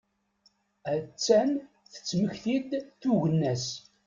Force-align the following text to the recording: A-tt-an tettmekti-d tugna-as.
A-tt-an 0.93 1.51
tettmekti-d 1.91 2.69
tugna-as. 3.01 3.67